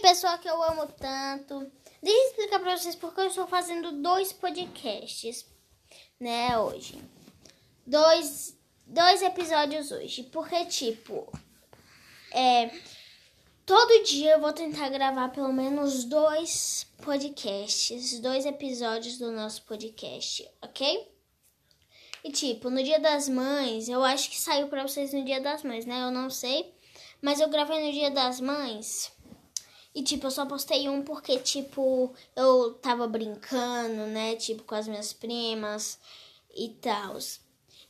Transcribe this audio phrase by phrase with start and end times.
[0.00, 1.70] pessoal que eu amo tanto.
[2.02, 5.46] Deixa eu explicar pra vocês porque eu estou fazendo dois podcasts,
[6.18, 7.02] né, hoje.
[7.86, 10.24] Dois, dois episódios hoje.
[10.24, 11.30] Porque, tipo,
[12.32, 12.70] é.
[13.66, 20.48] Todo dia eu vou tentar gravar pelo menos dois podcasts, dois episódios do nosso podcast,
[20.60, 21.08] ok?
[22.24, 25.62] E tipo, no Dia das Mães, eu acho que saiu pra vocês no Dia das
[25.62, 26.02] Mães, né?
[26.02, 26.74] Eu não sei.
[27.22, 29.12] Mas eu gravei no Dia das Mães.
[29.94, 34.36] E tipo, eu só postei um porque, tipo, eu tava brincando, né?
[34.36, 35.98] Tipo, com as minhas primas
[36.54, 37.18] e tal.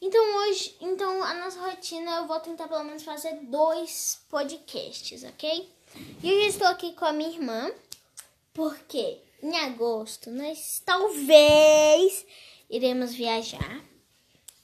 [0.00, 5.70] Então hoje, então a nossa rotina eu vou tentar pelo menos fazer dois podcasts, ok?
[6.22, 7.70] E hoje estou aqui com a minha irmã,
[8.54, 12.24] porque em agosto nós talvez
[12.70, 13.84] iremos viajar,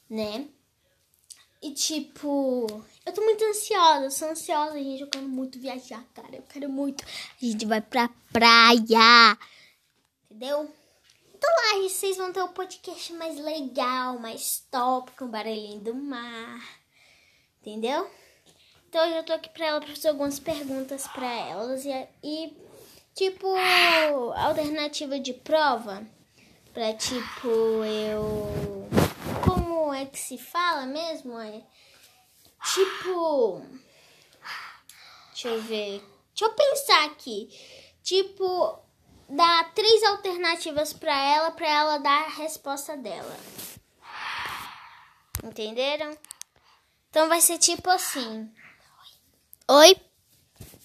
[0.08, 0.48] né?
[1.60, 2.66] E tipo,
[3.06, 5.00] eu tô muito ansiosa, sou ansiosa, gente.
[5.00, 6.34] Eu quero muito viajar, cara.
[6.34, 7.04] Eu quero muito.
[7.04, 9.38] A gente vai pra praia.
[10.28, 10.68] Entendeu?
[11.32, 15.94] Então lá, vocês vão ter o um podcast mais legal, mais top, com barulhinho do
[15.94, 16.60] mar.
[17.60, 18.10] Entendeu?
[18.88, 21.84] Então eu já tô aqui pra ela pra fazer algumas perguntas pra elas.
[21.84, 22.56] E, e
[23.14, 23.46] tipo,
[24.34, 26.04] alternativa de prova.
[26.74, 27.48] Pra tipo,
[27.84, 28.88] eu.
[29.44, 31.38] Como é que se fala mesmo?
[31.38, 31.62] É,
[32.74, 33.62] tipo.
[35.30, 36.02] Deixa eu ver.
[36.34, 37.48] Deixa eu pensar aqui.
[38.02, 38.78] Tipo,
[39.28, 43.36] dá três alternativas para ela, para ela dar a resposta dela.
[45.42, 46.16] Entenderam?
[47.10, 48.52] Então vai ser tipo assim.
[49.68, 49.96] Oi.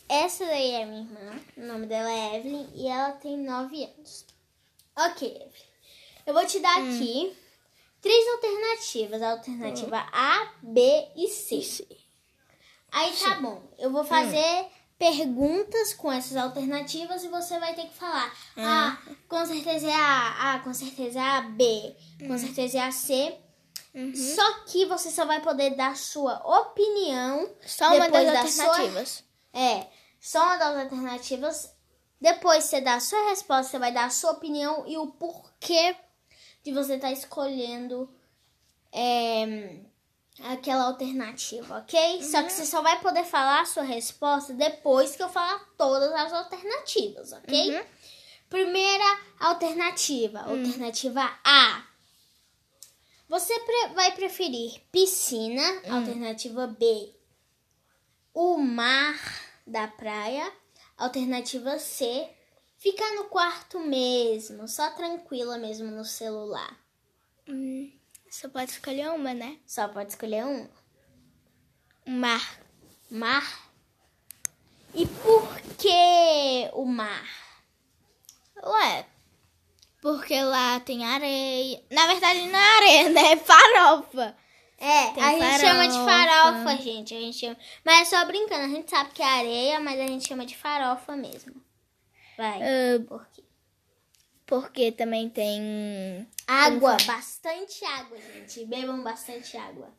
[0.09, 1.41] Essa daí é minha irmã.
[1.55, 4.25] O nome dela é Evelyn e ela tem nove anos.
[4.97, 5.71] Ok, Evelyn.
[6.25, 6.95] Eu vou te dar hum.
[6.95, 7.37] aqui
[8.01, 9.21] três alternativas.
[9.21, 10.09] A alternativa hum.
[10.11, 11.87] A, B e C.
[12.91, 13.41] Aí tá Sim.
[13.41, 13.61] bom.
[13.77, 14.37] Eu vou fazer...
[14.37, 18.63] Hum perguntas com essas alternativas e você vai ter que falar: uhum.
[18.63, 22.37] Ah, com certeza é A, ah, com certeza é A, B, com uhum.
[22.37, 23.35] certeza é a C.
[23.95, 24.13] Uhum.
[24.15, 27.49] Só que você só vai poder dar sua opinião.
[27.65, 29.09] Só uma das da alternativas.
[29.09, 29.59] Sua...
[29.59, 29.87] É,
[30.19, 31.75] só uma das alternativas.
[32.21, 35.95] Depois você dá a sua resposta, você vai dar a sua opinião e o porquê
[36.63, 38.09] de você estar tá escolhendo.
[38.91, 39.81] É
[40.43, 42.17] aquela alternativa, ok?
[42.17, 42.23] Uhum.
[42.23, 46.11] Só que você só vai poder falar a sua resposta depois que eu falar todas
[46.11, 47.75] as alternativas, ok?
[47.77, 47.85] Uhum.
[48.49, 50.59] Primeira alternativa, uhum.
[50.59, 51.85] alternativa A.
[53.29, 55.95] Você pre vai preferir piscina, hum.
[55.95, 57.15] alternativa B.
[58.33, 59.17] O mar
[59.65, 60.51] da praia,
[60.97, 62.29] alternativa C.
[62.81, 66.79] Ficar no quarto mesmo, só tranquila mesmo no celular.
[67.47, 67.91] Hum.
[68.27, 69.59] Só pode escolher uma, né?
[69.67, 70.67] Só pode escolher um.
[72.07, 72.59] Mar.
[73.07, 73.69] Mar.
[74.95, 77.29] E por que o mar?
[78.63, 79.05] Ué,
[80.01, 81.83] porque lá tem areia.
[81.91, 83.31] Na verdade, não é areia, né?
[83.33, 84.35] É farofa.
[84.79, 87.13] É, tem a gente chama de farofa, gente.
[87.13, 87.57] A gente chama...
[87.85, 90.57] Mas é só brincando, a gente sabe que é areia, mas a gente chama de
[90.57, 91.61] farofa mesmo.
[92.41, 92.59] Vai.
[92.95, 93.43] Uh, por quê?
[94.47, 98.65] Porque também tem água, bastante água, gente.
[98.65, 99.93] Bebam bastante água.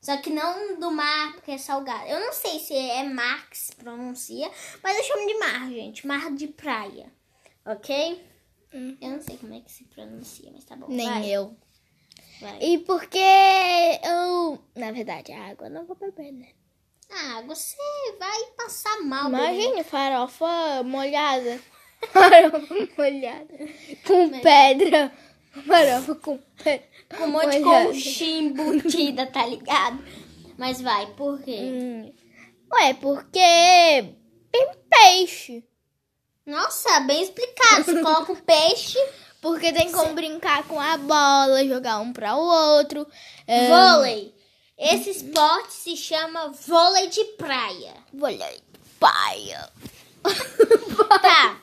[0.00, 2.08] Só que não do mar, porque é salgado.
[2.08, 4.50] Eu não sei se é mar que se pronuncia,
[4.82, 6.06] mas eu chamo de mar, gente.
[6.08, 7.12] Mar de praia.
[7.64, 8.20] Ok?
[8.74, 8.96] Hum.
[9.00, 10.88] Eu não sei como é que se pronuncia, mas tá bom.
[10.88, 11.30] Nem vai.
[11.30, 11.56] eu.
[12.40, 12.58] Vai.
[12.60, 13.18] E porque
[14.04, 14.58] eu.
[14.74, 16.48] Na verdade, a água não vou beber, né?
[17.16, 17.76] Ah, você
[18.18, 19.28] vai passar mal.
[19.28, 21.60] Imagina, farofa molhada.
[22.12, 23.54] Farofa molhada.
[24.04, 24.42] Com Mas...
[24.42, 25.12] pedra.
[25.64, 26.86] Farofa com pedra.
[27.16, 30.04] Com um monte de conchinha embutida, tá ligado?
[30.58, 31.60] Mas vai, por quê?
[31.62, 32.12] Hum.
[32.72, 34.14] Ué, porque
[34.50, 35.64] tem peixe.
[36.44, 37.84] Nossa, bem explicado.
[37.84, 38.98] Você coloca o peixe.
[39.40, 43.06] Porque tem como brincar com a bola, jogar um para o outro.
[43.46, 44.33] Vôlei.
[44.76, 47.94] Esse esporte se chama vôlei de praia.
[48.12, 49.70] Vôlei de praia.
[51.22, 51.60] tá.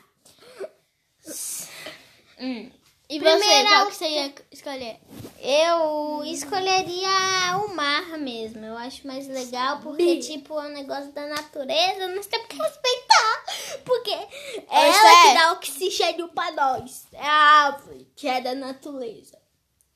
[2.40, 2.72] Hum.
[3.10, 4.98] E você, qual que você ia escolher?
[5.38, 8.64] Eu escolheria o mar mesmo.
[8.64, 12.08] Eu acho mais legal porque, tipo, é um negócio da natureza.
[12.08, 13.46] Nós temos que respeitar.
[13.84, 14.28] Porque é
[14.70, 17.06] ela que dá oxigênio pra nós.
[17.12, 19.41] É a árvore que é da natureza.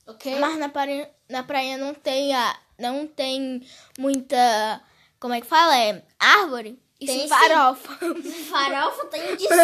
[0.08, 0.40] Ok?
[0.40, 3.66] Mas na praia, na praia não tem, a, não tem
[3.98, 4.82] muita...
[5.20, 5.78] Como é que fala?
[5.78, 6.80] É árvore.
[7.00, 7.98] Isso tem farofa.
[8.50, 9.58] Farofa tem de sol.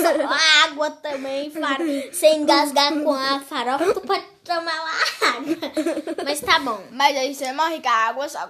[0.65, 1.49] água também.
[1.49, 1.77] Far...
[2.11, 5.55] Se engasgar com a farofa, tu pode tomar uma água.
[6.25, 6.83] Mas tá bom.
[6.91, 8.49] Mas aí você morre com a água só.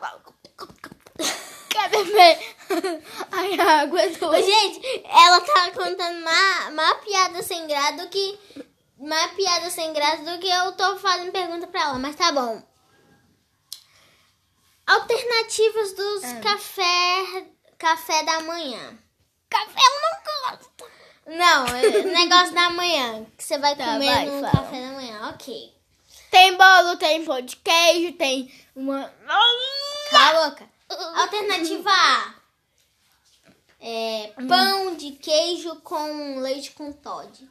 [1.69, 2.39] quer beber
[3.31, 4.27] a água do...
[4.29, 8.39] Ô, gente, ela tá contando mais, mais piada sem graça do que.
[9.01, 12.62] Mais piada sem graça do que eu tô fazendo pergunta pra ela, mas tá bom.
[14.86, 16.39] Alternativas dos Ah.
[16.42, 17.45] café,
[17.77, 18.98] café da manhã.
[19.50, 20.92] Café eu não gosto.
[21.27, 21.81] Não, é
[22.13, 23.25] negócio da manhã.
[23.38, 24.51] Que você vai Tá, comer vai, no fala.
[24.51, 25.30] café da manhã.
[25.30, 25.74] Ok.
[26.30, 29.12] Tem bolo, tem pão de queijo, tem uma...
[30.12, 30.69] Cala a boca.
[31.21, 32.36] Alternativa A.
[33.80, 37.50] É, pão de queijo com leite com Todd.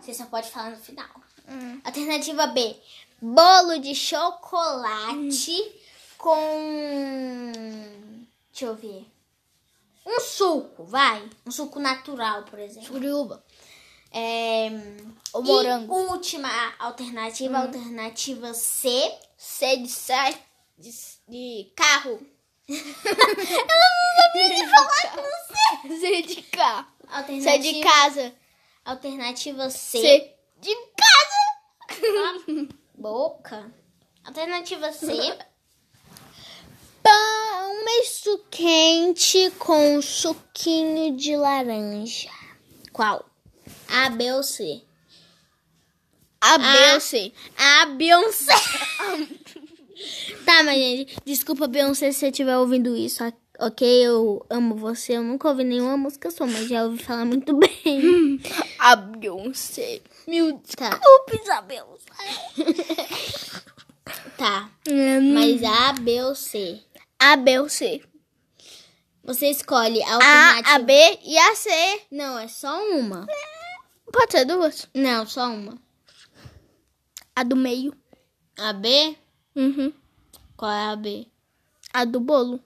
[0.00, 1.08] Você só pode falar no final.
[1.48, 1.80] Hum.
[1.84, 2.76] Alternativa B.
[3.20, 5.80] Bolo de chocolate
[6.16, 7.52] com.
[8.50, 9.06] Deixa eu ver.
[10.06, 11.28] Um suco, vai.
[11.46, 12.88] Um suco natural, por exemplo.
[12.88, 13.44] Suruba.
[14.12, 14.70] É,
[15.34, 15.94] O e morango.
[15.94, 16.48] última
[16.78, 18.88] alternativa, alternativa C.
[19.36, 19.88] C de,
[20.78, 20.90] de,
[21.28, 22.18] de carro.
[25.88, 26.86] C de carro.
[27.42, 28.34] C de casa.
[28.84, 30.00] Alternativa C.
[30.00, 32.68] C de casa.
[32.94, 33.72] Boca.
[34.24, 35.06] Alternativa C.
[37.02, 42.30] Pão misto quente com suquinho de laranja.
[42.92, 43.24] Qual?
[43.88, 44.82] A, B ou C?
[46.40, 46.94] A, B Ah.
[46.94, 47.32] ou C?
[47.56, 48.54] A, Beyoncé.
[50.46, 53.22] tá, mas gente, desculpa, Beyoncé, se você estiver ouvindo isso,
[53.60, 53.86] ok?
[54.06, 55.16] Eu amo você.
[55.16, 58.40] Eu nunca ouvi nenhuma música sua, mas já ouvi falar muito bem.
[58.78, 60.00] A Beyoncé.
[60.26, 60.90] Meu Tá.
[60.90, 61.98] desculpe, Isabel.
[64.36, 65.34] Tá, Hum.
[65.34, 66.80] mas A, B ou C?
[67.18, 68.02] A, B ou C?
[69.22, 70.74] Você escolhe a A, alternativa.
[70.74, 71.70] a B e a C.
[72.10, 73.26] Não, é só uma.
[74.12, 74.88] Pode ser duas.
[74.94, 75.78] Não, só uma.
[77.36, 77.94] A do meio.
[78.58, 79.16] A B?
[79.54, 79.92] Uhum.
[80.56, 81.26] Qual é a B?
[81.92, 82.58] A do bolo.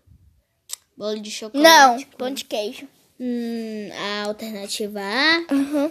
[0.96, 1.62] Bolo de chocolate?
[1.69, 2.87] Não, com- pão de queijo.
[3.19, 5.55] Hum, a alternativa A?
[5.55, 5.91] Uhum.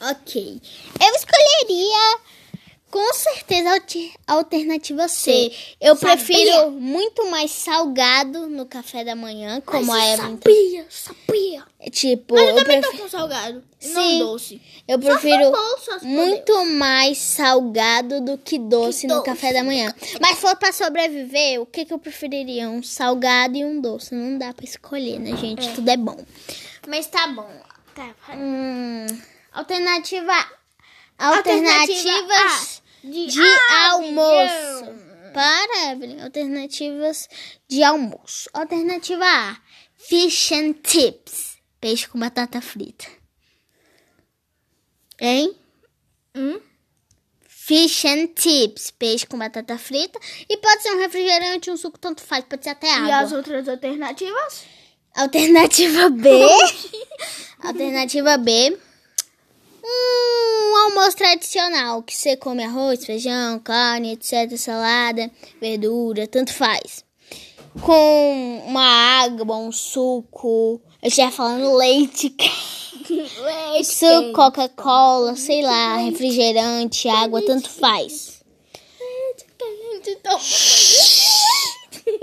[0.00, 0.60] Ok.
[1.00, 2.18] Eu escolheria
[2.90, 3.70] com certeza
[4.26, 5.52] alternativa C.
[5.80, 6.16] Eu Sabia?
[6.16, 10.38] prefiro muito mais salgado no café da manhã, como a Evelyn.
[10.42, 11.64] Sabia, sabia.
[11.90, 13.62] Tipo, Mas eu eu, também pref- tô com salgado.
[13.78, 14.18] Sim.
[14.18, 14.60] Não doce.
[14.86, 15.52] eu prefiro
[16.02, 19.26] muito mais salgado do que doce Que no doce.
[19.26, 19.94] café da manhã.
[20.20, 22.68] Mas se for pra sobreviver, o que, que eu preferiria?
[22.68, 24.14] Um salgado e um doce.
[24.14, 25.72] Não dá pra escolher, né, gente?
[25.74, 26.18] Tudo é bom.
[26.86, 27.48] Mas tá bom.
[27.94, 28.10] Tá.
[28.36, 29.06] Hum,
[29.52, 30.34] alternativa.
[31.18, 33.40] Alternativa Alternativas De, de
[33.86, 34.84] almoço.
[35.32, 36.20] Para, Evelyn.
[36.22, 37.28] Alternativas
[37.68, 38.48] de almoço.
[38.52, 39.56] Alternativa A:
[39.96, 41.56] Fish and chips.
[41.80, 43.06] Peixe com batata frita.
[45.20, 45.54] Hein?
[46.34, 46.60] Hum?
[47.46, 48.90] Fish and chips.
[48.90, 50.18] Peixe com batata frita.
[50.48, 52.44] E pode ser um refrigerante, um suco, tanto faz.
[52.44, 53.18] Pode ser até E água.
[53.20, 54.64] as outras alternativas?
[55.14, 56.28] Alternativa B.
[57.62, 58.78] Alternativa B.
[60.84, 65.30] Almoço tradicional, que você come arroz, feijão, carne, etc, salada,
[65.60, 67.04] verdura, tanto faz.
[67.82, 72.34] Com uma água, um suco, eu já falando leite,
[73.08, 73.84] Leite.
[73.84, 78.42] suco, Coca-Cola, sei lá, refrigerante, água, tanto faz.
[78.98, 80.18] Leite quente.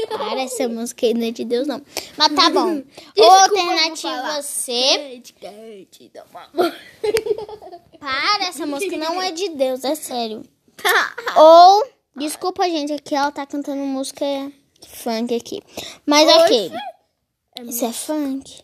[0.10, 1.81] Para essa música aí não é de Deus, não.
[2.18, 2.81] Mas tá bom.
[3.24, 4.42] Alternativa.
[4.42, 5.22] C.
[8.00, 10.44] Para, essa música não é de Deus, é sério.
[10.75, 11.15] Tá.
[11.36, 14.25] Ou, desculpa, gente, aqui ela tá cantando música
[14.88, 15.62] funk aqui.
[16.06, 16.72] Mas ok.
[17.65, 18.63] Isso é funk?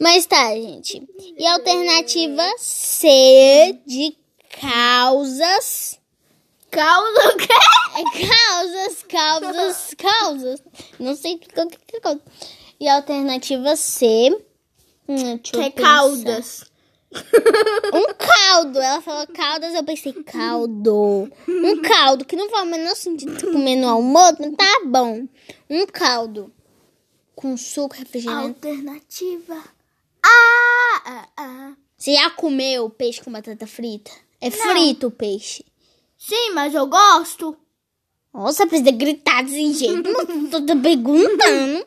[0.00, 1.06] Mas tá, gente.
[1.36, 4.16] E alternativa C de
[4.60, 6.00] causas.
[6.74, 7.52] Causa o quê?
[7.96, 10.62] É causas, causas, causas.
[10.98, 12.20] Não sei o que é causa.
[12.80, 14.36] E a alternativa C.
[15.08, 16.64] Hum, Que é caldas.
[17.14, 18.80] Um caldo.
[18.80, 21.30] Ela falou caldas, eu pensei caldo.
[21.46, 25.28] Um caldo, que não faz o menor sentido comer no almoço, mas tá bom.
[25.70, 26.52] Um caldo.
[27.36, 28.66] Com suco, refrigerante.
[28.66, 29.62] Alternativa.
[30.24, 31.72] Ah, ah, ah.
[31.96, 34.10] Você já comeu peixe com batata frita?
[34.40, 35.64] É frito o peixe.
[36.26, 37.56] Sim, mas eu gosto.
[38.32, 40.02] Nossa, precisa gritar desse jeito.
[40.50, 41.86] Tô perguntando.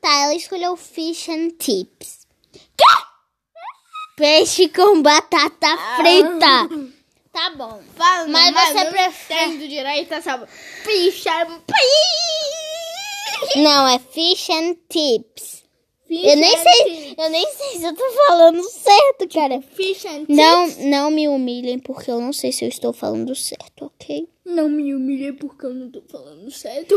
[0.00, 2.20] Tá, ela escolheu fish and chips.
[4.16, 6.68] Peixe com batata frita.
[7.32, 7.82] Tá bom.
[7.96, 10.46] Fala, Mas você prefere- entendo direito essa
[10.84, 11.30] picha.
[13.56, 15.49] Não, é fish and chips.
[16.10, 19.62] Eu nem sei, eu nem sei se eu tô falando certo, cara.
[19.62, 23.84] Fish and Não, não me humilhem porque eu não sei se eu estou falando certo,
[23.84, 24.28] ok?
[24.44, 26.96] Não me humilhei porque eu não tô falando certo.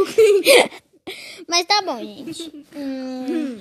[1.48, 2.66] Mas tá bom, gente.
[2.76, 3.60] Hum,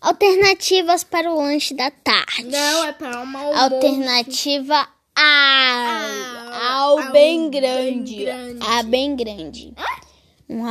[0.00, 2.44] alternativas para o lanche da tarde.
[2.44, 3.74] Não, é para uma almoço.
[3.74, 4.88] Alternativa A.
[5.16, 8.24] Ah, Ao ao bem bem grande.
[8.24, 8.66] grande.
[8.66, 9.74] A bem grande.
[9.76, 9.93] Um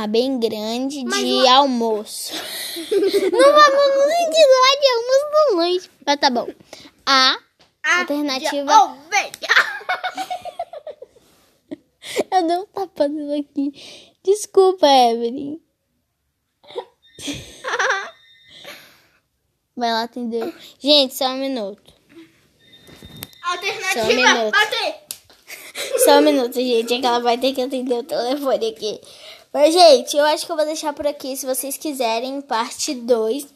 [0.02, 2.32] A bem grande Mas de o- almoço.
[2.34, 5.90] não vamos ensinar de almoço no lanche.
[6.06, 6.46] Mas tá bom.
[7.04, 7.36] A.
[7.98, 8.72] Alternativa.
[8.72, 9.32] Oh, velho.
[12.30, 13.72] Eu dei um tapa aqui.
[14.22, 15.58] Desculpa, Evelyn.
[19.76, 20.54] Vai lá atender.
[20.78, 21.92] Gente, só um minuto.
[23.42, 24.52] Só um Alternativa, minuto.
[24.52, 24.94] bater.
[26.04, 26.94] Só um minuto, gente.
[26.94, 29.00] É que ela vai ter que atender o telefone aqui.
[29.54, 31.36] Mas, gente, eu acho que eu vou deixar por aqui.
[31.36, 33.46] Se vocês quiserem, parte 2.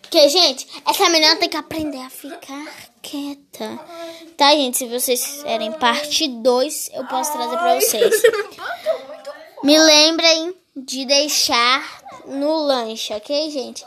[0.00, 2.66] Porque, gente, essa menina tem que aprender a ficar
[3.02, 3.80] quieta.
[4.36, 4.78] Tá, gente?
[4.78, 8.22] Se vocês quiserem parte 2, eu posso trazer pra vocês.
[9.64, 13.84] Me lembrem de deixar no lanche, ok, gente?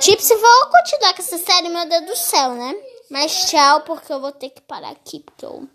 [0.00, 2.74] Tipo, se for continuar com essa série, meu Deus do céu, né?
[3.08, 5.68] Mas tchau, porque eu vou ter que parar aqui, porque eu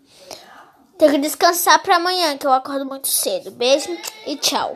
[0.98, 3.50] tenho que descansar pra amanhã, que eu acordo muito cedo.
[3.50, 3.88] Beijo
[4.26, 4.74] e tchau.